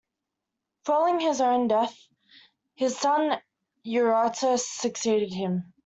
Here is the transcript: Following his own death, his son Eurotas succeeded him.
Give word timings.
Following 0.85 1.19
his 1.19 1.41
own 1.41 1.67
death, 1.67 1.95
his 2.73 2.97
son 2.97 3.39
Eurotas 3.85 4.65
succeeded 4.67 5.31
him. 5.31 5.73